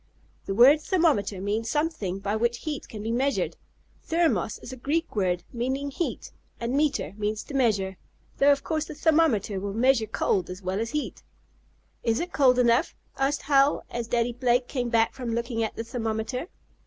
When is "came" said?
14.67-14.89